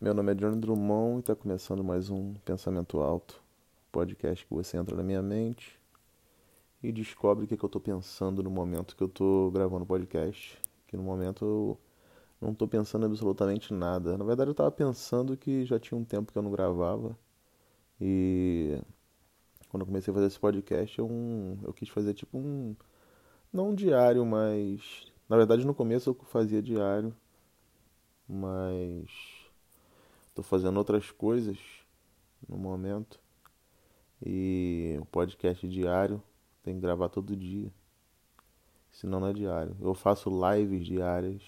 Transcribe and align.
Meu 0.00 0.12
nome 0.12 0.32
é 0.32 0.34
Johnny 0.34 0.58
Drummond 0.60 1.16
e 1.16 1.20
está 1.20 1.34
começando 1.34 1.82
mais 1.82 2.10
um 2.10 2.34
Pensamento 2.44 3.00
Alto, 3.00 3.40
podcast 3.92 4.44
que 4.44 4.52
você 4.52 4.76
entra 4.76 4.96
na 4.96 5.02
minha 5.02 5.22
mente 5.22 5.80
e 6.82 6.92
descobre 6.92 7.44
o 7.44 7.48
que, 7.48 7.54
é 7.54 7.56
que 7.56 7.64
eu 7.64 7.68
estou 7.68 7.80
pensando 7.80 8.42
no 8.42 8.50
momento 8.50 8.96
que 8.96 9.02
eu 9.02 9.06
estou 9.06 9.50
gravando 9.52 9.84
o 9.84 9.86
podcast. 9.86 10.60
Que 10.88 10.96
no 10.96 11.02
momento 11.02 11.44
eu 11.44 11.78
não 12.40 12.52
estou 12.52 12.68
pensando 12.68 13.06
absolutamente 13.06 13.72
nada. 13.72 14.18
Na 14.18 14.24
verdade, 14.24 14.50
eu 14.50 14.52
estava 14.52 14.70
pensando 14.70 15.36
que 15.36 15.64
já 15.64 15.78
tinha 15.78 15.96
um 15.96 16.04
tempo 16.04 16.32
que 16.32 16.38
eu 16.38 16.42
não 16.42 16.50
gravava 16.50 17.16
e 18.00 18.78
quando 19.70 19.82
eu 19.82 19.86
comecei 19.86 20.10
a 20.10 20.14
fazer 20.14 20.26
esse 20.26 20.40
podcast 20.40 20.98
eu, 20.98 21.06
um, 21.06 21.56
eu 21.62 21.72
quis 21.72 21.88
fazer 21.88 22.14
tipo 22.14 22.36
um. 22.36 22.76
Não 23.52 23.70
um 23.70 23.74
diário, 23.74 24.26
mas. 24.26 25.10
Na 25.28 25.36
verdade, 25.36 25.64
no 25.64 25.74
começo 25.74 26.10
eu 26.10 26.14
fazia 26.26 26.60
diário, 26.60 27.14
mas 28.28 29.43
Estou 30.34 30.42
fazendo 30.42 30.76
outras 30.78 31.12
coisas 31.12 31.56
no 32.48 32.56
momento. 32.56 33.20
E 34.20 34.98
o 35.00 35.04
podcast 35.04 35.68
diário 35.68 36.20
tem 36.60 36.74
que 36.74 36.80
gravar 36.80 37.08
todo 37.08 37.36
dia. 37.36 37.72
Senão 38.90 39.20
não 39.20 39.28
é 39.28 39.32
diário. 39.32 39.76
Eu 39.80 39.94
faço 39.94 40.28
lives 40.28 40.84
diárias 40.84 41.40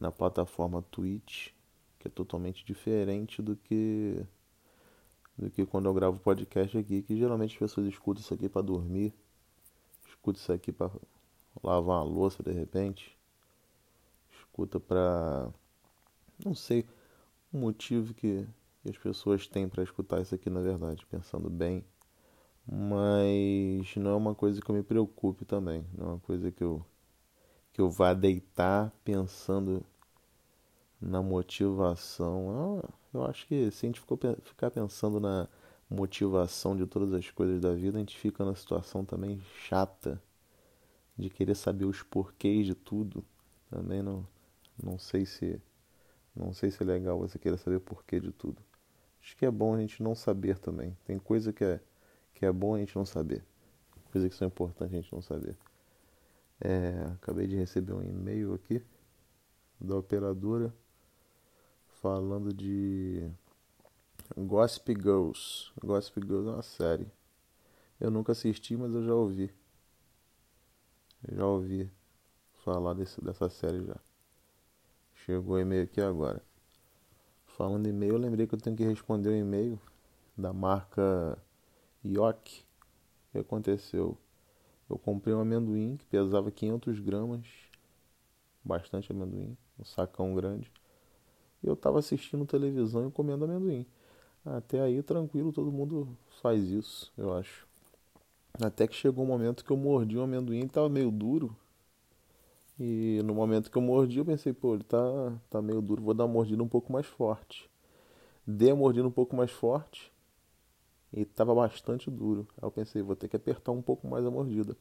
na 0.00 0.10
plataforma 0.10 0.82
Twitch, 0.90 1.50
que 2.00 2.08
é 2.08 2.10
totalmente 2.10 2.64
diferente 2.64 3.40
do 3.40 3.54
que 3.54 4.26
do 5.38 5.48
que 5.48 5.64
quando 5.64 5.86
eu 5.86 5.94
gravo 5.94 6.18
podcast 6.18 6.76
aqui, 6.76 7.02
que 7.02 7.16
geralmente 7.16 7.52
as 7.52 7.58
pessoas 7.58 7.86
escutam 7.86 8.20
isso 8.20 8.34
aqui 8.34 8.48
para 8.48 8.62
dormir, 8.62 9.14
escuta 10.08 10.40
isso 10.40 10.52
aqui 10.52 10.72
para 10.72 10.90
lavar 11.62 12.02
uma 12.02 12.02
louça 12.02 12.42
de 12.42 12.50
repente, 12.50 13.16
escuta 14.32 14.80
para 14.80 15.48
não 16.44 16.54
sei, 16.54 16.84
o 17.52 17.58
motivo 17.58 18.14
que, 18.14 18.46
que 18.82 18.90
as 18.90 18.98
pessoas 18.98 19.46
têm 19.46 19.68
para 19.68 19.82
escutar 19.82 20.20
isso 20.20 20.34
aqui, 20.34 20.50
na 20.50 20.60
verdade, 20.60 21.06
pensando 21.06 21.50
bem. 21.50 21.84
Mas 22.66 23.96
não 23.96 24.12
é 24.12 24.14
uma 24.14 24.34
coisa 24.34 24.60
que 24.60 24.70
eu 24.70 24.74
me 24.74 24.82
preocupe 24.82 25.44
também. 25.44 25.84
Não 25.96 26.06
é 26.06 26.08
uma 26.10 26.20
coisa 26.20 26.50
que 26.52 26.62
eu, 26.62 26.84
que 27.72 27.80
eu 27.80 27.90
vá 27.90 28.14
deitar 28.14 28.92
pensando 29.04 29.84
na 31.00 31.22
motivação. 31.22 32.82
Eu, 33.12 33.20
eu 33.20 33.24
acho 33.26 33.46
que 33.46 33.70
se 33.70 33.86
a 33.86 33.88
gente 33.88 34.00
ficou, 34.00 34.18
ficar 34.42 34.70
pensando 34.70 35.18
na 35.18 35.48
motivação 35.88 36.76
de 36.76 36.86
todas 36.86 37.12
as 37.12 37.28
coisas 37.30 37.60
da 37.60 37.72
vida, 37.74 37.98
a 37.98 38.00
gente 38.00 38.16
fica 38.16 38.44
numa 38.44 38.54
situação 38.54 39.04
também 39.04 39.40
chata 39.66 40.22
de 41.18 41.28
querer 41.28 41.54
saber 41.54 41.84
os 41.84 42.02
porquês 42.02 42.66
de 42.66 42.74
tudo. 42.74 43.24
Também 43.68 44.02
não, 44.02 44.26
não 44.82 44.98
sei 44.98 45.26
se 45.26 45.60
não 46.34 46.52
sei 46.52 46.70
se 46.70 46.82
é 46.82 46.86
legal 46.86 47.18
você 47.18 47.38
queira 47.38 47.56
saber 47.56 47.76
o 47.76 47.80
porquê 47.80 48.20
de 48.20 48.32
tudo. 48.32 48.62
Acho 49.22 49.36
que 49.36 49.44
é 49.44 49.50
bom 49.50 49.74
a 49.74 49.78
gente 49.80 50.02
não 50.02 50.14
saber 50.14 50.58
também. 50.58 50.96
Tem 51.04 51.18
coisa 51.18 51.52
que 51.52 51.64
é, 51.64 51.80
que 52.34 52.46
é 52.46 52.52
bom 52.52 52.74
a 52.74 52.78
gente 52.78 52.96
não 52.96 53.04
saber. 53.04 53.44
Coisa 54.10 54.28
que 54.28 54.34
são 54.34 54.48
importantes 54.48 54.94
a 54.94 55.00
gente 55.00 55.12
não 55.12 55.22
saber. 55.22 55.56
É, 56.60 57.12
acabei 57.14 57.46
de 57.46 57.56
receber 57.56 57.92
um 57.92 58.02
e-mail 58.02 58.54
aqui 58.54 58.82
da 59.80 59.96
operadora 59.96 60.74
falando 62.00 62.52
de 62.52 63.30
Gossip 64.36 64.94
Girls. 64.94 65.70
Gossip 65.82 66.20
Girls 66.20 66.48
é 66.48 66.52
uma 66.52 66.62
série. 66.62 67.06
Eu 67.98 68.10
nunca 68.10 68.32
assisti, 68.32 68.76
mas 68.76 68.94
eu 68.94 69.04
já 69.04 69.14
ouvi. 69.14 69.50
Já 71.30 71.46
ouvi 71.46 71.90
falar 72.64 72.94
desse, 72.94 73.22
dessa 73.22 73.48
série 73.48 73.84
já. 73.84 73.96
Chegou 75.24 75.56
o 75.56 75.58
e-mail 75.58 75.84
aqui 75.84 76.00
agora. 76.00 76.42
Falando 77.44 77.86
em 77.86 77.90
e-mail, 77.90 78.14
eu 78.14 78.18
lembrei 78.18 78.46
que 78.46 78.54
eu 78.54 78.58
tenho 78.58 78.76
que 78.76 78.84
responder 78.84 79.28
o 79.28 79.32
um 79.32 79.36
e-mail 79.36 79.80
da 80.36 80.52
marca 80.52 81.38
Yoki. 82.04 82.64
O 83.28 83.32
que 83.32 83.38
aconteceu? 83.38 84.16
Eu 84.88 84.98
comprei 84.98 85.34
um 85.34 85.40
amendoim 85.40 85.96
que 85.96 86.06
pesava 86.06 86.50
500 86.50 86.98
gramas, 87.00 87.46
bastante 88.64 89.12
amendoim, 89.12 89.56
um 89.78 89.84
sacão 89.84 90.34
grande. 90.34 90.72
E 91.62 91.66
eu 91.66 91.74
estava 91.74 91.98
assistindo 91.98 92.46
televisão 92.46 93.06
e 93.06 93.10
comendo 93.10 93.44
amendoim. 93.44 93.86
Até 94.44 94.80
aí, 94.80 95.02
tranquilo, 95.02 95.52
todo 95.52 95.70
mundo 95.70 96.16
faz 96.40 96.64
isso, 96.70 97.12
eu 97.16 97.32
acho. 97.34 97.68
Até 98.60 98.86
que 98.86 98.94
chegou 98.94 99.24
um 99.24 99.28
momento 99.28 99.64
que 99.64 99.70
eu 99.70 99.76
mordi 99.76 100.16
um 100.16 100.22
amendoim 100.22 100.60
e 100.60 100.64
estava 100.64 100.88
meio 100.88 101.10
duro. 101.10 101.54
E 102.82 103.20
no 103.24 103.34
momento 103.34 103.70
que 103.70 103.76
eu 103.76 103.82
mordi, 103.82 104.20
eu 104.20 104.24
pensei, 104.24 104.54
pô, 104.54 104.72
ele 104.72 104.84
tá, 104.84 104.98
tá 105.50 105.60
meio 105.60 105.82
duro, 105.82 106.02
vou 106.02 106.14
dar 106.14 106.24
uma 106.24 106.32
mordida 106.32 106.62
um 106.62 106.68
pouco 106.68 106.90
mais 106.90 107.04
forte. 107.04 107.68
Dei 108.46 108.70
a 108.70 108.74
mordida 108.74 109.06
um 109.06 109.10
pouco 109.10 109.36
mais 109.36 109.50
forte 109.50 110.10
e 111.12 111.26
tava 111.26 111.54
bastante 111.54 112.10
duro. 112.10 112.48
Aí 112.56 112.66
eu 112.66 112.70
pensei, 112.70 113.02
vou 113.02 113.14
ter 113.14 113.28
que 113.28 113.36
apertar 113.36 113.70
um 113.72 113.82
pouco 113.82 114.08
mais 114.08 114.24
a 114.24 114.30
mordida. 114.30 114.74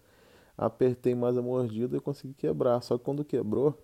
Apertei 0.58 1.14
mais 1.14 1.38
a 1.38 1.42
mordida 1.42 1.98
e 1.98 2.00
consegui 2.00 2.34
quebrar. 2.34 2.82
Só 2.82 2.98
que 2.98 3.04
quando 3.04 3.26
quebrou, 3.26 3.78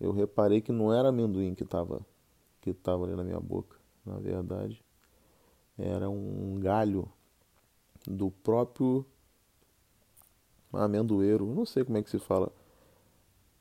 eu 0.00 0.10
reparei 0.10 0.60
que 0.60 0.72
não 0.72 0.92
era 0.92 1.10
amendoim 1.10 1.54
que 1.54 1.64
tava, 1.64 2.04
que 2.60 2.74
tava 2.74 3.04
ali 3.04 3.14
na 3.14 3.22
minha 3.22 3.38
boca. 3.38 3.76
Na 4.04 4.18
verdade, 4.18 4.84
era 5.78 6.10
um 6.10 6.58
galho 6.58 7.08
do 8.08 8.32
próprio 8.32 9.06
amendoeiro. 10.72 11.46
Não 11.46 11.64
sei 11.64 11.84
como 11.84 11.96
é 11.96 12.02
que 12.02 12.10
se 12.10 12.18
fala 12.18 12.50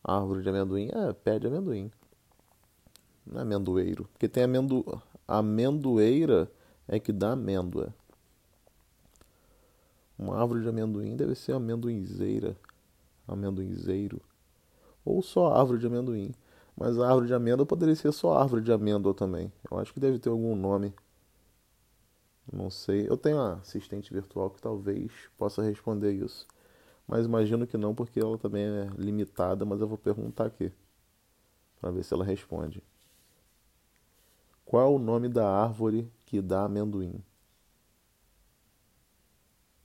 Árvore 0.04 0.42
de 0.42 0.50
amendoim 0.50 0.90
é 0.92 1.14
pé 1.14 1.40
de 1.40 1.48
amendoim. 1.48 1.90
Não 3.26 3.40
é 3.40 3.42
amendoeiro. 3.44 4.08
Porque 4.12 4.28
tem 4.28 4.44
amendo... 4.44 5.02
amendoeira 5.28 6.52
é 6.88 7.00
que 7.00 7.12
dá 7.12 7.32
amêndoa. 7.32 7.94
Uma 10.20 10.40
árvore 10.40 10.62
de 10.62 10.70
amendoim 10.70 11.16
deve 11.16 11.36
ser 11.36 11.54
amendoinzeira. 11.54 12.58
Amendoinzeiro. 13.28 14.22
Ou 15.06 15.22
só 15.22 15.54
árvore 15.54 15.80
de 15.80 15.88
amendoim. 15.88 16.34
Mas 16.76 17.00
a 17.00 17.08
árvore 17.08 17.28
de 17.28 17.34
amêndoa 17.34 17.66
poderia 17.66 17.96
ser 17.96 18.12
só 18.12 18.38
árvore 18.38 18.62
de 18.62 18.72
amêndoa 18.72 19.14
também. 19.14 19.52
Eu 19.70 19.78
acho 19.80 19.94
que 19.94 20.00
deve 20.00 20.20
ter 20.20 20.30
algum 20.30 20.56
nome. 20.56 20.94
Não 22.52 22.70
sei. 22.70 23.08
Eu 23.08 23.16
tenho 23.16 23.38
uma 23.38 23.54
assistente 23.54 24.14
virtual 24.14 24.50
que 24.50 24.62
talvez 24.62 25.12
possa 25.38 25.62
responder 25.62 26.12
isso. 26.12 26.46
Mas 27.08 27.26
imagino 27.26 27.68
que 27.68 27.78
não, 27.78 27.94
porque 27.94 28.20
ela 28.20 28.38
também 28.38 28.64
é 28.64 28.90
limitada, 28.98 29.66
mas 29.66 29.82
eu 29.82 29.88
vou 29.88 29.98
perguntar 29.98 30.46
aqui. 30.46 30.72
Para 31.80 31.92
ver 31.92 32.04
se 32.04 32.14
ela 32.14 32.24
responde. 32.24 32.82
Qual 34.66 34.96
o 34.96 35.00
nome 35.00 35.28
da 35.28 35.48
árvore 35.48 36.10
que 36.26 36.42
dá 36.42 36.64
amendoim? 36.64 37.24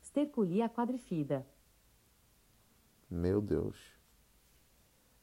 Sterculia 0.02 0.68
quadrifida. 0.68 1.46
Meu 3.10 3.40
Deus. 3.40 3.76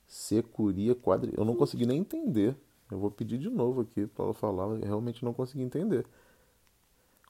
Securia 0.06 0.94
quadri... 0.95 1.33
Eu 1.35 1.45
não 1.45 1.56
consegui 1.56 1.85
nem 1.85 2.00
entender. 2.00 2.56
Eu 2.91 3.00
vou 3.00 3.09
pedir 3.09 3.38
de 3.38 3.50
novo 3.50 3.81
aqui 3.81 4.06
para 4.06 4.25
ela 4.25 4.33
falar. 4.33 4.66
Eu 4.66 4.81
realmente 4.81 5.25
não 5.25 5.33
consegui 5.33 5.63
entender. 5.63 6.06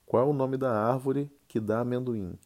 Qual 0.06 0.22
é 0.22 0.30
o 0.30 0.34
nome 0.34 0.58
da 0.58 0.72
árvore 0.72 1.32
que 1.48 1.60
dá 1.60 1.80
amendoim? 1.80 2.38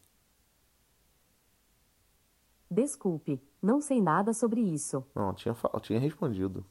Desculpe, 2.80 3.38
não 3.60 3.78
sei 3.78 4.00
nada 4.00 4.32
sobre 4.32 4.58
isso. 4.58 5.04
Não, 5.14 5.34
tinha, 5.34 5.54
tinha 5.82 6.00
respondido. 6.00 6.64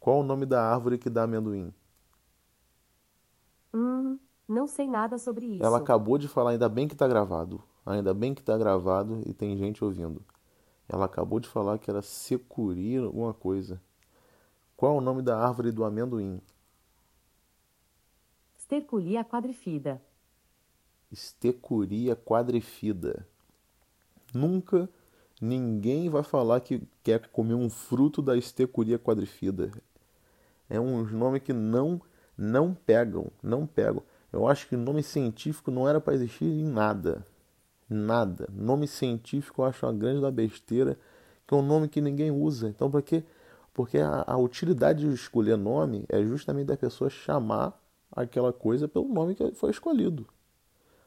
Qual 0.00 0.20
o 0.20 0.22
nome 0.22 0.46
da 0.46 0.64
árvore 0.64 0.96
que 0.96 1.10
dá 1.10 1.24
amendoim? 1.24 1.70
Hum, 3.74 4.18
não 4.48 4.66
sei 4.66 4.88
nada 4.88 5.18
sobre 5.18 5.44
isso. 5.44 5.62
Ela 5.62 5.76
acabou 5.76 6.16
de 6.16 6.28
falar, 6.28 6.52
ainda 6.52 6.66
bem 6.66 6.88
que 6.88 6.96
tá 6.96 7.06
gravado. 7.06 7.62
Ainda 7.84 8.14
bem 8.14 8.34
que 8.34 8.42
tá 8.42 8.56
gravado 8.56 9.20
e 9.26 9.34
tem 9.34 9.54
gente 9.54 9.84
ouvindo. 9.84 10.24
Ela 10.88 11.04
acabou 11.04 11.38
de 11.38 11.48
falar 11.48 11.78
que 11.78 11.90
era 11.90 12.00
securi 12.00 12.96
alguma 12.96 13.34
coisa. 13.34 13.82
Qual 14.74 14.96
o 14.96 15.00
nome 15.02 15.20
da 15.20 15.38
árvore 15.38 15.70
do 15.72 15.84
amendoim? 15.84 16.40
Sterculia 18.56 19.22
quadrifida. 19.22 20.00
Estecuria 21.10 22.16
quadrifida. 22.16 23.28
Nunca 24.32 24.88
ninguém 25.42 26.08
vai 26.08 26.22
falar 26.22 26.60
que 26.60 26.80
quer 27.02 27.26
comer 27.28 27.54
um 27.54 27.68
fruto 27.68 28.22
da 28.22 28.36
estecuria 28.36 28.96
quadrifida. 28.96 29.72
É 30.70 30.78
um 30.78 31.04
nome 31.04 31.40
que 31.40 31.52
não 31.52 32.00
não 32.38 32.72
pegam, 32.72 33.26
não 33.42 33.66
pegam. 33.66 34.02
Eu 34.32 34.46
acho 34.48 34.66
que 34.68 34.76
nome 34.76 35.02
científico 35.02 35.70
não 35.70 35.86
era 35.86 36.00
para 36.00 36.14
existir 36.14 36.44
em 36.44 36.64
nada. 36.64 37.26
Nada. 37.90 38.48
Nome 38.52 38.86
científico 38.86 39.60
eu 39.60 39.66
acho 39.66 39.84
uma 39.84 39.92
grande 39.92 40.22
da 40.22 40.30
besteira, 40.30 40.96
que 41.46 41.52
é 41.52 41.56
um 41.56 41.62
nome 41.62 41.88
que 41.88 42.00
ninguém 42.00 42.30
usa. 42.30 42.68
Então, 42.68 42.90
para 42.90 43.02
quê? 43.02 43.22
Porque 43.74 43.98
a, 43.98 44.24
a 44.26 44.38
utilidade 44.38 45.06
de 45.06 45.14
escolher 45.14 45.58
nome 45.58 46.04
é 46.08 46.22
justamente 46.22 46.68
da 46.68 46.76
pessoa 46.76 47.10
chamar 47.10 47.78
aquela 48.10 48.52
coisa 48.52 48.88
pelo 48.88 49.08
nome 49.08 49.34
que 49.34 49.52
foi 49.52 49.70
escolhido. 49.70 50.26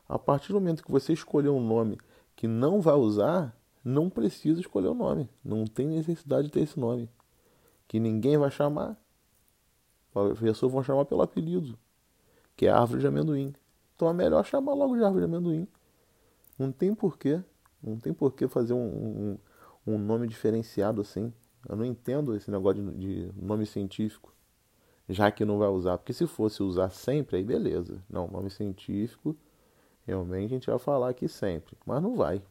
A 0.07 0.19
partir 0.19 0.49
do 0.49 0.59
momento 0.59 0.83
que 0.83 0.91
você 0.91 1.13
escolheu 1.13 1.55
um 1.55 1.65
nome 1.65 1.97
que 2.35 2.47
não 2.47 2.81
vai 2.81 2.95
usar, 2.95 3.55
não 3.85 4.09
precisa 4.09 4.59
escolher 4.59 4.87
o 4.87 4.95
nome. 4.95 5.29
Não 5.43 5.63
tem 5.63 5.85
necessidade 5.87 6.47
de 6.47 6.53
ter 6.53 6.61
esse 6.61 6.79
nome. 6.79 7.07
Que 7.87 7.99
ninguém 7.99 8.35
vai 8.35 8.49
chamar. 8.49 8.99
As 10.15 10.39
pessoas 10.39 10.71
vão 10.71 10.81
chamar 10.81 11.05
pelo 11.05 11.21
apelido, 11.21 11.77
que 12.55 12.65
é 12.65 12.71
árvore 12.71 13.01
de 13.01 13.07
amendoim. 13.07 13.53
Então 13.95 14.09
é 14.09 14.13
melhor 14.13 14.43
chamar 14.43 14.73
logo 14.73 14.97
de 14.97 15.03
árvore 15.03 15.27
de 15.27 15.31
amendoim. 15.31 15.67
Não 16.57 16.71
tem 16.71 16.95
porquê. 16.95 17.43
Não 17.83 17.97
tem 17.97 18.11
porquê 18.11 18.47
fazer 18.47 18.73
um, 18.73 19.37
um, 19.85 19.93
um 19.93 19.97
nome 19.99 20.27
diferenciado 20.27 21.01
assim. 21.01 21.31
Eu 21.69 21.75
não 21.75 21.85
entendo 21.85 22.35
esse 22.35 22.49
negócio 22.49 22.81
de, 22.81 23.27
de, 23.27 23.31
nome 23.39 23.65
científico, 23.65 24.33
já 25.07 25.29
que 25.29 25.45
não 25.45 25.59
vai 25.59 25.67
usar. 25.67 25.97
Porque 25.97 26.13
se 26.13 26.25
fosse 26.25 26.63
usar 26.63 26.89
sempre, 26.89 27.37
aí 27.37 27.43
beleza. 27.43 28.01
Não, 28.09 28.27
nome 28.27 28.49
científico, 28.49 29.35
realmente 30.07 30.45
a 30.45 30.55
gente 30.55 30.67
vai 30.67 30.79
falar 30.79 31.09
aqui 31.09 31.27
sempre. 31.27 31.77
Mas 31.85 32.01
não 32.01 32.15
vai. 32.15 32.41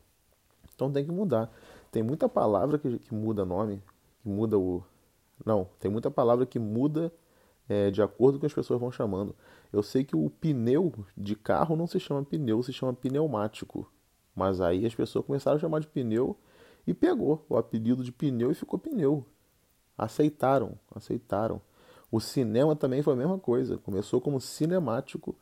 Então 0.74 0.90
tem 0.90 1.04
que 1.04 1.12
mudar. 1.12 1.50
Tem 1.90 2.02
muita 2.02 2.28
palavra 2.28 2.78
que, 2.78 2.98
que 2.98 3.14
muda 3.14 3.44
nome, 3.44 3.82
que 4.22 4.28
muda 4.28 4.58
o. 4.58 4.82
Não, 5.44 5.68
tem 5.78 5.90
muita 5.90 6.10
palavra 6.10 6.46
que 6.46 6.58
muda 6.58 7.12
é, 7.68 7.90
de 7.90 8.02
acordo 8.02 8.38
com 8.38 8.46
as 8.46 8.52
pessoas 8.52 8.80
vão 8.80 8.90
chamando. 8.90 9.34
Eu 9.72 9.82
sei 9.82 10.04
que 10.04 10.16
o 10.16 10.28
pneu 10.30 10.92
de 11.16 11.34
carro 11.34 11.76
não 11.76 11.86
se 11.86 11.98
chama 11.98 12.24
pneu, 12.24 12.62
se 12.62 12.72
chama 12.72 12.92
pneumático. 12.92 13.90
Mas 14.34 14.60
aí 14.60 14.84
as 14.86 14.94
pessoas 14.94 15.24
começaram 15.24 15.56
a 15.56 15.60
chamar 15.60 15.80
de 15.80 15.86
pneu 15.86 16.36
e 16.86 16.92
pegou 16.92 17.44
o 17.48 17.56
apelido 17.56 18.02
de 18.02 18.12
pneu 18.12 18.50
e 18.50 18.54
ficou 18.54 18.78
pneu. 18.78 19.24
Aceitaram, 19.96 20.78
aceitaram. 20.94 21.60
O 22.10 22.20
cinema 22.20 22.76
também 22.76 23.02
foi 23.02 23.14
a 23.14 23.16
mesma 23.16 23.38
coisa. 23.38 23.78
Começou 23.78 24.20
como 24.20 24.40
cinemático 24.40 25.36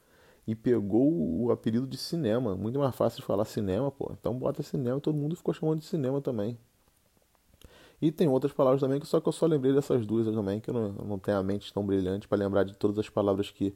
e 0.47 0.55
pegou 0.55 1.13
o 1.45 1.51
apelido 1.51 1.87
de 1.87 1.97
cinema. 1.97 2.57
Muito 2.57 2.79
mais 2.79 2.95
fácil 2.95 3.21
de 3.21 3.27
falar 3.27 3.45
cinema, 3.45 3.91
pô. 3.91 4.13
Então 4.19 4.35
bota 4.35 4.63
cinema 4.63 5.01
todo 5.01 5.17
mundo 5.17 5.37
ficou 5.37 5.55
chamando 5.55 5.81
de 5.81 5.87
cinema 5.87 6.21
também. 6.21 6.59
E 8.01 8.11
tem 8.11 8.29
outras 8.29 8.53
palavras 8.53 8.81
também, 8.81 8.99
que 8.99 9.07
só 9.07 9.21
que 9.21 9.29
eu 9.29 9.33
só 9.33 9.47
lembrei 9.47 9.73
dessas 9.73 10.05
duas 10.05 10.27
também, 10.27 10.59
que 10.59 10.71
eu 10.71 10.75
não, 10.75 10.97
eu 10.99 11.05
não 11.05 11.19
tenho 11.21 11.39
a 11.39 11.43
mente 11.43 11.73
tão 11.73 11.87
brilhante 11.87 12.27
para 12.27 12.37
lembrar 12.37 12.65
de 12.65 12.75
todas 12.75 12.99
as 12.99 13.09
palavras 13.09 13.53
que, 13.53 13.73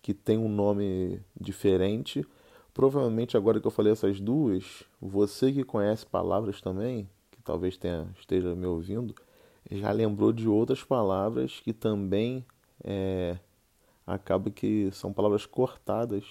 que 0.00 0.14
tem 0.14 0.38
um 0.38 0.48
nome 0.48 1.20
diferente. 1.38 2.26
Provavelmente 2.72 3.36
agora 3.36 3.60
que 3.60 3.66
eu 3.66 3.70
falei 3.70 3.92
essas 3.92 4.20
duas, 4.20 4.84
você 4.98 5.52
que 5.52 5.64
conhece 5.64 6.06
palavras 6.06 6.62
também, 6.62 7.10
que 7.30 7.42
talvez 7.42 7.76
tenha, 7.76 8.08
esteja 8.18 8.54
me 8.54 8.66
ouvindo, 8.66 9.14
já 9.70 9.92
lembrou 9.92 10.32
de 10.32 10.48
outras 10.48 10.82
palavras 10.82 11.60
que 11.60 11.74
também 11.74 12.46
é, 12.82 13.36
acaba 14.08 14.50
que 14.50 14.90
são 14.92 15.12
palavras 15.12 15.44
cortadas, 15.44 16.24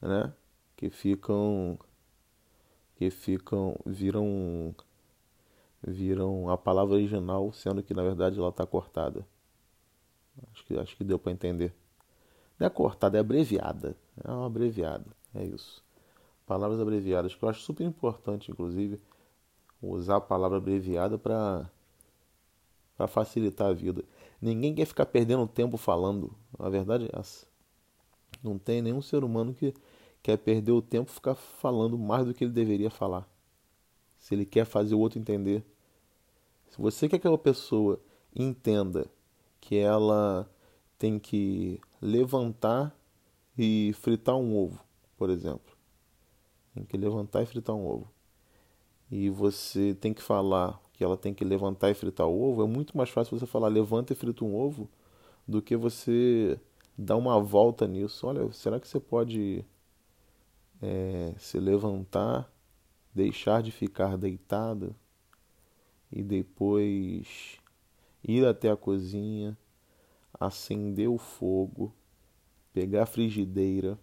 né? 0.00 0.32
Que 0.76 0.88
ficam 0.88 1.78
que 2.96 3.10
ficam 3.10 3.76
viram 3.84 4.74
viram 5.82 6.48
a 6.50 6.56
palavra 6.56 6.94
original, 6.94 7.52
sendo 7.52 7.82
que 7.82 7.92
na 7.94 8.02
verdade 8.02 8.38
ela 8.38 8.48
está 8.48 8.64
cortada. 8.64 9.26
Acho 10.52 10.64
que 10.64 10.78
acho 10.78 10.96
que 10.96 11.04
deu 11.04 11.18
para 11.18 11.32
entender. 11.32 11.74
Não 12.58 12.66
é 12.66 12.70
cortada, 12.70 13.16
é 13.16 13.20
abreviada. 13.20 13.96
É 14.24 14.30
uma 14.30 14.46
abreviada, 14.46 15.06
é 15.34 15.44
isso. 15.44 15.82
Palavras 16.46 16.80
abreviadas 16.80 17.34
que 17.34 17.44
eu 17.44 17.48
acho 17.48 17.60
super 17.60 17.84
importante, 17.84 18.50
inclusive, 18.50 19.00
usar 19.82 20.16
a 20.16 20.20
palavra 20.20 20.58
abreviada 20.58 21.18
para 21.18 21.68
facilitar 23.08 23.68
a 23.68 23.72
vida. 23.72 24.04
Ninguém 24.40 24.74
quer 24.74 24.86
ficar 24.86 25.06
perdendo 25.06 25.46
tempo 25.46 25.76
falando. 25.76 26.32
A 26.58 26.68
verdade 26.68 27.06
é 27.06 27.18
essa. 27.18 27.46
Não 28.42 28.58
tem 28.58 28.82
nenhum 28.82 29.00
ser 29.00 29.24
humano 29.24 29.54
que 29.54 29.72
quer 30.22 30.36
perder 30.36 30.72
o 30.72 30.82
tempo 30.82 31.10
ficar 31.10 31.34
falando 31.34 31.98
mais 31.98 32.26
do 32.26 32.34
que 32.34 32.44
ele 32.44 32.52
deveria 32.52 32.90
falar. 32.90 33.28
Se 34.18 34.34
ele 34.34 34.44
quer 34.44 34.64
fazer 34.64 34.94
o 34.94 34.98
outro 34.98 35.18
entender. 35.18 35.64
Se 36.68 36.80
você 36.80 37.08
quer 37.08 37.10
que 37.10 37.16
aquela 37.16 37.38
pessoa 37.38 38.00
entenda 38.34 39.06
que 39.60 39.76
ela 39.76 40.48
tem 40.98 41.18
que 41.18 41.80
levantar 42.02 42.94
e 43.56 43.92
fritar 43.94 44.36
um 44.36 44.56
ovo, 44.56 44.80
por 45.16 45.30
exemplo. 45.30 45.76
Tem 46.74 46.84
que 46.84 46.96
levantar 46.96 47.42
e 47.42 47.46
fritar 47.46 47.74
um 47.74 47.86
ovo. 47.86 48.08
E 49.10 49.30
você 49.30 49.94
tem 49.94 50.12
que 50.12 50.22
falar 50.22 50.80
que 50.92 51.02
ela 51.02 51.16
tem 51.16 51.32
que 51.32 51.44
levantar 51.44 51.90
e 51.90 51.94
fritar 51.94 52.26
o 52.26 52.42
ovo, 52.42 52.62
é 52.62 52.66
muito 52.66 52.96
mais 52.96 53.08
fácil 53.08 53.38
você 53.38 53.46
falar 53.46 53.68
levanta 53.68 54.12
e 54.12 54.16
frita 54.16 54.44
um 54.44 54.54
ovo 54.54 54.88
do 55.48 55.62
que 55.62 55.76
você 55.76 56.60
dar 56.96 57.16
uma 57.16 57.40
volta 57.40 57.88
nisso. 57.88 58.26
Olha, 58.26 58.52
será 58.52 58.78
que 58.78 58.86
você 58.86 59.00
pode 59.00 59.64
é, 60.82 61.34
se 61.38 61.58
levantar, 61.58 62.52
deixar 63.14 63.62
de 63.62 63.72
ficar 63.72 64.18
deitada 64.18 64.94
e 66.12 66.22
depois 66.22 67.58
ir 68.22 68.46
até 68.46 68.70
a 68.70 68.76
cozinha, 68.76 69.56
acender 70.38 71.08
o 71.08 71.18
fogo, 71.18 71.94
pegar 72.72 73.04
a 73.04 73.06
frigideira, 73.06 73.98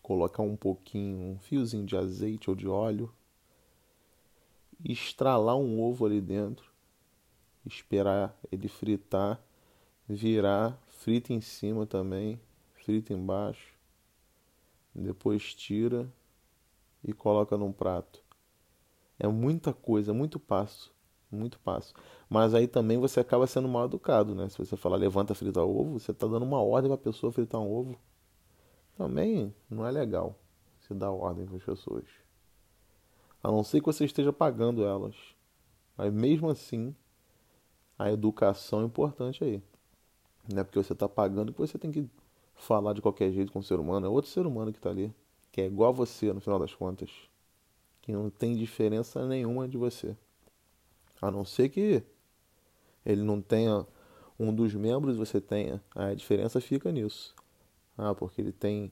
colocar 0.00 0.42
um 0.42 0.56
pouquinho, 0.56 1.32
um 1.32 1.38
fiozinho 1.38 1.84
de 1.84 1.96
azeite 1.96 2.48
ou 2.48 2.56
de 2.56 2.68
óleo 2.68 3.12
estralar 4.84 5.56
um 5.56 5.80
ovo 5.80 6.06
ali 6.06 6.20
dentro, 6.20 6.72
esperar 7.64 8.36
ele 8.50 8.68
fritar, 8.68 9.40
virar, 10.08 10.78
frita 10.88 11.32
em 11.32 11.40
cima 11.40 11.86
também, 11.86 12.40
frita 12.74 13.12
embaixo, 13.12 13.74
depois 14.94 15.54
tira 15.54 16.12
e 17.02 17.12
coloca 17.12 17.56
num 17.56 17.72
prato. 17.72 18.22
É 19.18 19.26
muita 19.26 19.72
coisa, 19.72 20.12
muito 20.12 20.38
passo, 20.38 20.92
muito 21.30 21.58
passo. 21.60 21.94
Mas 22.28 22.54
aí 22.54 22.66
também 22.66 22.98
você 22.98 23.20
acaba 23.20 23.46
sendo 23.46 23.68
mal 23.68 23.86
educado, 23.86 24.34
né? 24.34 24.48
Se 24.48 24.58
você 24.58 24.76
falar 24.76 24.96
levanta 24.96 25.34
fritar 25.34 25.64
ovo, 25.64 25.98
você 25.98 26.10
está 26.10 26.26
dando 26.26 26.44
uma 26.44 26.60
ordem 26.60 26.90
para 26.90 27.00
a 27.00 27.04
pessoa 27.04 27.32
fritar 27.32 27.60
um 27.60 27.70
ovo. 27.70 27.98
Também 28.96 29.54
não 29.70 29.86
é 29.86 29.90
legal 29.90 30.38
você 30.78 30.94
dar 30.94 31.10
ordem 31.10 31.46
para 31.46 31.56
as 31.56 31.62
pessoas. 31.62 32.04
A 33.42 33.50
não 33.50 33.64
ser 33.64 33.80
que 33.80 33.86
você 33.86 34.04
esteja 34.04 34.32
pagando 34.32 34.84
elas. 34.84 35.14
Mas 35.96 36.12
mesmo 36.12 36.48
assim, 36.48 36.94
a 37.98 38.10
educação 38.10 38.82
é 38.82 38.84
importante 38.84 39.42
aí. 39.42 39.62
Não 40.48 40.60
é 40.60 40.64
porque 40.64 40.82
você 40.82 40.92
está 40.92 41.08
pagando 41.08 41.52
que 41.52 41.58
você 41.58 41.78
tem 41.78 41.90
que 41.90 42.08
falar 42.54 42.92
de 42.92 43.02
qualquer 43.02 43.30
jeito 43.32 43.52
com 43.52 43.58
o 43.58 43.62
ser 43.62 43.78
humano. 43.78 44.06
É 44.06 44.08
outro 44.08 44.30
ser 44.30 44.46
humano 44.46 44.72
que 44.72 44.78
está 44.78 44.90
ali. 44.90 45.14
Que 45.50 45.60
é 45.60 45.66
igual 45.66 45.90
a 45.90 45.92
você 45.92 46.32
no 46.32 46.40
final 46.40 46.58
das 46.58 46.74
contas. 46.74 47.10
Que 48.00 48.12
não 48.12 48.30
tem 48.30 48.56
diferença 48.56 49.26
nenhuma 49.26 49.68
de 49.68 49.76
você. 49.76 50.16
A 51.20 51.30
não 51.30 51.44
ser 51.44 51.68
que 51.68 52.02
ele 53.04 53.22
não 53.22 53.40
tenha 53.40 53.86
um 54.38 54.52
dos 54.52 54.74
membros 54.74 55.16
você 55.16 55.40
tenha. 55.40 55.82
A 55.94 56.14
diferença 56.14 56.60
fica 56.60 56.90
nisso. 56.90 57.34
Ah, 57.96 58.14
porque 58.14 58.40
ele 58.40 58.52
tem 58.52 58.90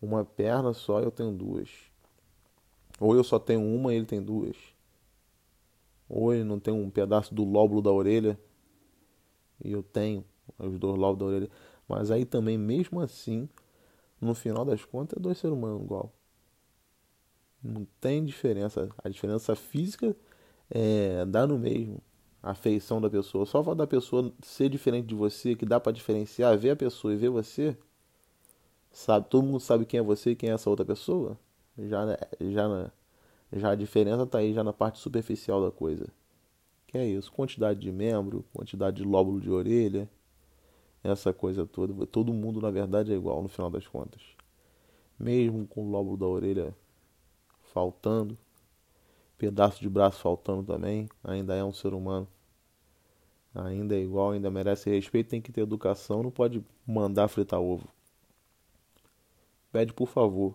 uma 0.00 0.24
perna 0.24 0.72
só 0.72 1.00
e 1.00 1.04
eu 1.04 1.10
tenho 1.10 1.32
duas. 1.32 1.68
Ou 3.00 3.16
eu 3.16 3.24
só 3.24 3.38
tenho 3.38 3.62
uma 3.62 3.92
e 3.92 3.96
ele 3.96 4.06
tem 4.06 4.22
duas. 4.22 4.56
Ou 6.08 6.32
ele 6.32 6.44
não 6.44 6.60
tem 6.60 6.72
um 6.72 6.90
pedaço 6.90 7.34
do 7.34 7.42
lóbulo 7.42 7.80
da 7.80 7.90
orelha 7.90 8.38
e 9.64 9.72
eu 9.72 9.82
tenho 9.82 10.24
os 10.58 10.78
dois 10.78 10.98
lóbulos 10.98 11.18
da 11.18 11.24
orelha. 11.26 11.50
Mas 11.88 12.10
aí 12.10 12.24
também, 12.24 12.56
mesmo 12.58 13.00
assim, 13.00 13.48
no 14.20 14.34
final 14.34 14.64
das 14.64 14.84
contas, 14.84 15.18
é 15.18 15.20
dois 15.20 15.38
seres 15.38 15.56
humanos 15.56 15.82
igual. 15.82 16.12
Não 17.62 17.86
tem 18.00 18.24
diferença. 18.24 18.88
A 19.02 19.08
diferença 19.08 19.54
física 19.54 20.16
é, 20.70 21.24
dá 21.26 21.46
no 21.46 21.58
mesmo. 21.58 22.00
A 22.42 22.54
feição 22.54 23.00
da 23.00 23.08
pessoa. 23.08 23.46
Só 23.46 23.62
fato 23.62 23.76
da 23.76 23.86
pessoa 23.86 24.32
ser 24.42 24.68
diferente 24.68 25.06
de 25.06 25.14
você, 25.14 25.54
que 25.54 25.64
dá 25.64 25.78
para 25.78 25.92
diferenciar, 25.92 26.58
ver 26.58 26.70
a 26.70 26.76
pessoa 26.76 27.14
e 27.14 27.16
ver 27.16 27.28
você. 27.28 27.76
Sabe, 28.92 29.26
todo 29.28 29.44
mundo 29.44 29.60
sabe 29.60 29.86
quem 29.86 30.00
é 30.00 30.02
você 30.02 30.30
e 30.30 30.36
quem 30.36 30.50
é 30.50 30.52
essa 30.52 30.68
outra 30.68 30.84
pessoa. 30.84 31.38
Já, 31.78 32.04
já, 32.40 32.92
já 33.52 33.70
a 33.70 33.74
diferença 33.74 34.24
está 34.24 34.38
aí 34.38 34.52
já 34.52 34.62
na 34.64 34.72
parte 34.72 34.98
superficial 34.98 35.62
da 35.64 35.70
coisa. 35.70 36.06
Que 36.92 36.98
é 36.98 37.06
isso, 37.06 37.32
quantidade 37.32 37.80
de 37.80 37.90
membro, 37.90 38.44
quantidade 38.52 38.98
de 38.98 39.02
lóbulo 39.02 39.40
de 39.40 39.50
orelha, 39.50 40.06
essa 41.02 41.32
coisa 41.32 41.66
toda. 41.66 42.06
Todo 42.06 42.34
mundo, 42.34 42.60
na 42.60 42.70
verdade, 42.70 43.10
é 43.10 43.16
igual 43.16 43.42
no 43.42 43.48
final 43.48 43.70
das 43.70 43.86
contas. 43.86 44.20
Mesmo 45.18 45.66
com 45.66 45.86
o 45.86 45.90
lóbulo 45.90 46.18
da 46.18 46.26
orelha 46.26 46.76
faltando, 47.72 48.36
pedaço 49.38 49.80
de 49.80 49.88
braço 49.88 50.20
faltando 50.20 50.64
também, 50.64 51.08
ainda 51.24 51.54
é 51.54 51.64
um 51.64 51.72
ser 51.72 51.94
humano. 51.94 52.28
Ainda 53.54 53.96
é 53.96 54.00
igual, 54.00 54.32
ainda 54.32 54.50
merece 54.50 54.90
respeito, 54.90 55.30
tem 55.30 55.40
que 55.40 55.50
ter 55.50 55.62
educação, 55.62 56.22
não 56.22 56.30
pode 56.30 56.62
mandar 56.86 57.26
fritar 57.28 57.58
ovo. 57.58 57.88
Pede 59.72 59.94
por 59.94 60.08
favor, 60.08 60.54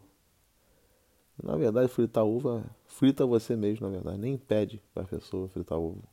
na 1.42 1.56
verdade, 1.56 1.88
fritar 1.88 2.26
uva, 2.26 2.64
frita 2.86 3.26
você 3.26 3.56
mesmo, 3.56 3.88
na 3.88 3.92
verdade. 3.92 4.20
Nem 4.20 4.38
pede 4.38 4.80
para 4.94 5.02
a 5.02 5.08
pessoa 5.08 5.48
fritar 5.50 5.80
ovo. 5.80 6.04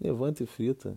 Levanta 0.00 0.42
e 0.42 0.46
frita. 0.46 0.96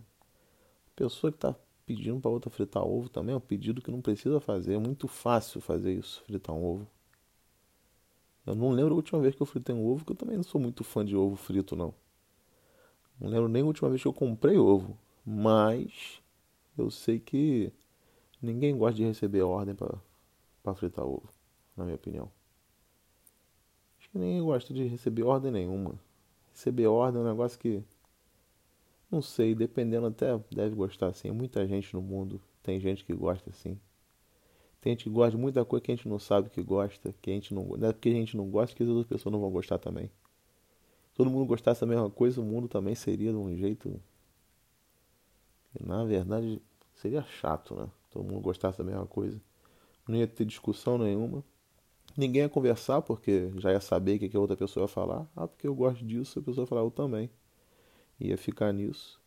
Pessoa 0.96 1.32
que 1.32 1.38
está 1.38 1.56
pedindo 1.86 2.20
para 2.20 2.30
outra 2.30 2.50
fritar 2.50 2.84
ovo 2.84 3.10
também 3.10 3.34
é 3.34 3.38
um 3.38 3.42
pedido 3.42 3.82
que 3.82 3.90
não 3.90 4.02
precisa 4.02 4.40
fazer. 4.40 4.74
É 4.74 4.78
muito 4.78 5.08
fácil 5.08 5.60
fazer 5.60 5.94
isso, 5.94 6.22
fritar 6.26 6.56
um 6.56 6.64
ovo. 6.64 6.88
Eu 8.46 8.56
não 8.56 8.72
lembro 8.72 8.94
a 8.94 8.98
última 8.98 9.20
vez 9.20 9.36
que 9.36 9.42
eu 9.42 9.46
fritei 9.46 9.74
um 9.74 9.86
ovo, 9.86 10.06
que 10.06 10.12
eu 10.12 10.16
também 10.16 10.36
não 10.36 10.44
sou 10.44 10.60
muito 10.60 10.84
fã 10.84 11.06
de 11.06 11.16
ovo 11.16 11.36
frito, 11.36 11.76
não. 11.76 11.94
Não 13.20 13.30
lembro 13.30 13.48
nem 13.48 13.62
a 13.62 13.66
última 13.66 13.90
vez 13.90 14.02
que 14.02 14.08
eu 14.08 14.14
comprei 14.14 14.58
ovo. 14.58 14.98
Mas 15.26 16.22
eu 16.78 16.90
sei 16.90 17.20
que 17.20 17.72
ninguém 18.42 18.76
gosta 18.76 18.96
de 18.96 19.04
receber 19.04 19.42
ordem 19.44 19.76
para 19.76 20.76
fritar 20.76 21.06
ovo, 21.06 21.30
na 21.78 21.84
minha 21.84 21.96
opinião. 21.96 22.32
Acho 24.00 24.10
que 24.10 24.18
ninguém 24.18 24.42
gosta 24.42 24.74
de 24.74 24.86
receber 24.86 25.24
ordem 25.24 25.52
nenhuma. 25.52 26.00
Receber 26.52 26.88
ordem 26.88 27.22
é 27.22 27.24
um 27.24 27.28
negócio 27.28 27.60
que 27.60 27.84
não 29.12 29.22
sei, 29.22 29.54
dependendo 29.54 30.08
até 30.08 30.40
deve 30.52 30.76
gostar 30.76 31.08
assim. 31.08 31.32
Muita 31.32 31.68
gente 31.68 31.94
no 31.94 32.02
mundo 32.02 32.42
tem 32.64 32.80
gente 32.80 33.04
que 33.04 33.14
gosta 33.14 33.50
assim. 33.50 33.78
Tem 34.80 34.94
gente 34.94 35.04
que 35.04 35.10
gosta 35.10 35.32
de 35.32 35.38
muita 35.38 35.64
coisa 35.66 35.84
que 35.84 35.92
a 35.92 35.96
gente 35.96 36.08
não 36.08 36.18
sabe 36.18 36.50
que 36.50 36.62
gosta, 36.64 37.14
que 37.22 37.30
a 37.30 37.34
gente 37.34 37.54
não, 37.54 37.64
não 37.66 37.90
é 37.90 37.94
porque 37.94 38.10
a 38.10 38.14
gente 38.14 38.36
não 38.38 38.50
gosta 38.50 38.76
que 38.76 38.82
as 38.82 38.90
outras 38.90 39.06
pessoas 39.06 39.32
não 39.32 39.40
vão 39.40 39.52
gostar 39.52 39.78
também. 39.78 40.08
Se 40.08 41.16
todo 41.16 41.30
mundo 41.30 41.46
gostasse 41.46 41.82
da 41.82 41.88
mesma 41.88 42.10
coisa, 42.10 42.42
o 42.42 42.44
mundo 42.44 42.68
também 42.68 42.96
seria 42.96 43.32
de 43.32 43.38
um 43.38 43.56
jeito 43.56 44.02
que, 45.72 45.86
na 45.86 46.04
verdade, 46.04 46.62
seria 46.96 47.22
chato, 47.24 47.76
né? 47.76 47.88
Todo 48.10 48.24
mundo 48.24 48.42
gostasse 48.42 48.78
da 48.78 48.84
mesma 48.84 49.06
coisa. 49.06 49.40
Não 50.08 50.16
ia 50.16 50.28
ter 50.28 50.46
discussão 50.46 50.98
nenhuma. 50.98 51.44
Ninguém 52.18 52.42
ia 52.44 52.50
conversar 52.50 53.02
porque 53.02 53.52
já 53.58 53.72
ia 53.72 53.80
saber 53.80 54.16
o 54.16 54.30
que 54.30 54.36
a 54.36 54.40
outra 54.40 54.58
pessoa 54.58 54.86
ia 54.86 54.88
falar. 54.88 55.30
Ah, 55.36 55.48
porque 55.48 55.68
eu 55.68 55.76
gosto 55.76 56.04
disso, 56.04 56.40
a 56.40 56.42
pessoa 56.42 56.64
ia 56.64 56.68
falar 56.68 56.82
eu 56.82 56.92
também. 56.92 57.30
Ia 58.22 58.38
ficar 58.38 58.72
nisso. 58.72 59.20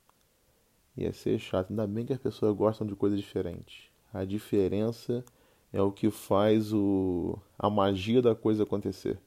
Ia 0.96 1.12
ser 1.12 1.38
chato. 1.40 1.70
Ainda 1.70 1.86
bem 1.86 2.06
que 2.06 2.12
as 2.12 2.18
pessoas 2.18 2.56
gostam 2.56 2.86
de 2.86 2.94
coisas 2.94 3.18
diferentes. 3.18 3.90
A 4.12 4.24
diferença 4.24 5.24
é 5.72 5.82
o 5.82 5.90
que 5.90 6.08
faz 6.12 6.72
o, 6.72 7.36
a 7.58 7.68
magia 7.68 8.22
da 8.22 8.36
coisa 8.36 8.62
acontecer. 8.62 9.18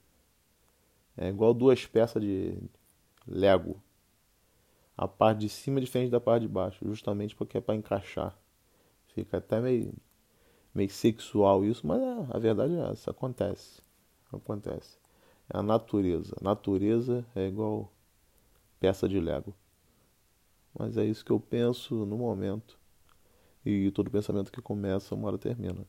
É 1.17 1.27
igual 1.27 1.53
duas 1.53 1.85
peças 1.85 2.21
de 2.21 2.57
Lego. 3.27 3.81
A 4.95 5.05
parte 5.05 5.41
de 5.41 5.49
cima 5.49 5.79
é 5.79 5.81
diferente 5.81 6.11
da 6.11 6.21
parte 6.21 6.43
de 6.43 6.47
baixo, 6.47 6.85
justamente 6.85 7.35
porque 7.35 7.57
é 7.57 7.61
para 7.61 7.75
encaixar. 7.75 8.39
Fica 9.07 9.37
até 9.37 9.59
meio, 9.59 9.93
meio 10.73 10.89
sexual 10.89 11.65
isso, 11.65 11.85
mas 11.85 12.01
a, 12.01 12.37
a 12.37 12.39
verdade 12.39 12.73
é 12.73 12.91
essa, 12.91 13.11
acontece. 13.11 13.81
Acontece. 14.31 14.97
É 15.53 15.57
a 15.57 15.61
natureza. 15.61 16.33
A 16.39 16.43
natureza 16.43 17.25
é 17.35 17.47
igual 17.47 17.91
peça 18.79 19.07
de 19.07 19.19
Lego. 19.19 19.53
Mas 20.77 20.97
é 20.97 21.05
isso 21.05 21.25
que 21.25 21.31
eu 21.31 21.39
penso 21.39 22.05
no 22.05 22.17
momento. 22.17 22.79
E 23.65 23.91
todo 23.91 24.11
pensamento 24.11 24.51
que 24.51 24.61
começa, 24.61 25.15
uma 25.15 25.27
hora 25.27 25.37
termina. 25.37 25.85